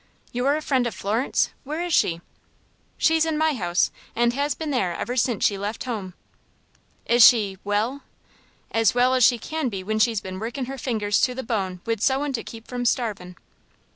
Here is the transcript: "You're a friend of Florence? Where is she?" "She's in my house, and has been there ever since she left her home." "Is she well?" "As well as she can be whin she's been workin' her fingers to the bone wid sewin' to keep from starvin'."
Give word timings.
"You're 0.31 0.55
a 0.55 0.63
friend 0.63 0.87
of 0.87 0.95
Florence? 0.95 1.51
Where 1.63 1.83
is 1.83 1.93
she?" 1.93 2.21
"She's 2.97 3.23
in 3.23 3.37
my 3.37 3.53
house, 3.53 3.91
and 4.15 4.33
has 4.33 4.55
been 4.55 4.71
there 4.71 4.95
ever 4.95 5.15
since 5.15 5.45
she 5.45 5.59
left 5.59 5.83
her 5.83 5.91
home." 5.93 6.15
"Is 7.05 7.23
she 7.23 7.59
well?" 7.63 8.01
"As 8.71 8.95
well 8.95 9.13
as 9.13 9.23
she 9.23 9.37
can 9.37 9.69
be 9.69 9.81
whin 9.83 9.99
she's 9.99 10.19
been 10.19 10.39
workin' 10.39 10.65
her 10.65 10.79
fingers 10.79 11.21
to 11.21 11.35
the 11.35 11.43
bone 11.43 11.81
wid 11.85 12.01
sewin' 12.01 12.33
to 12.33 12.43
keep 12.43 12.67
from 12.67 12.83
starvin'." 12.83 13.35